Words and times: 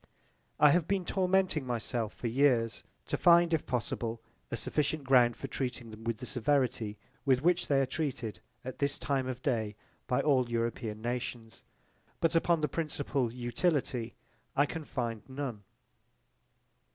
I 0.59 0.71
have 0.71 0.87
been 0.87 1.05
tormenting 1.05 1.63
myself 1.63 2.11
for 2.11 2.25
years 2.25 2.83
to 3.05 3.17
find 3.17 3.53
if 3.53 3.67
possible 3.67 4.19
a 4.49 4.57
sufficient 4.57 5.03
ground 5.03 5.35
for 5.35 5.45
treating 5.45 5.91
them 5.91 6.05
with 6.05 6.17
the 6.17 6.25
severity 6.25 6.97
with 7.23 7.43
which 7.43 7.67
they 7.67 7.79
are 7.81 7.85
treated 7.85 8.39
at 8.65 8.79
this 8.79 8.97
time 8.97 9.27
of 9.27 9.43
day 9.43 9.75
by 10.07 10.19
all 10.21 10.49
European 10.49 11.03
nations: 11.03 11.63
but 12.19 12.35
upon 12.35 12.61
the 12.61 12.67
principle 12.67 13.31
utility 13.31 14.15
I 14.55 14.65
can 14.65 14.85
find 14.85 15.21
none. 15.29 15.61